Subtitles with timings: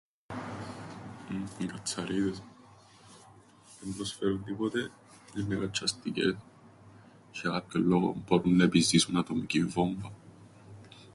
[1.59, 2.43] Οι κατσαρίδες.
[3.85, 4.91] Εν προσφέρουν τίποτε,
[5.35, 6.37] εν' νεκατσ̆ιαστικές τζ̆αι
[7.41, 10.13] για κάποιον λόγον μπορούν να επιζήσουν ατομικήν βόμβαν.